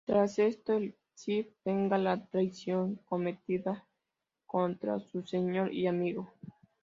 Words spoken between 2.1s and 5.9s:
traición cometida contra su señor y